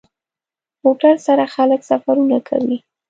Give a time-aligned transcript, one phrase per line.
[0.83, 2.77] موټر سره خلک سفرونه کوي.